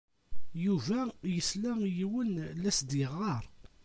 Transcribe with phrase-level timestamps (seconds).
[0.65, 0.99] Yuba
[1.35, 3.43] yesla i yiwen la as-d-yeɣɣar.